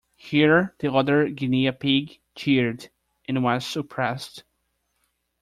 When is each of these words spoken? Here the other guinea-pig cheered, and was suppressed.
Here 0.17 0.73
the 0.79 0.91
other 0.91 1.29
guinea-pig 1.29 2.21
cheered, 2.33 2.89
and 3.27 3.43
was 3.43 3.63
suppressed. 3.63 4.43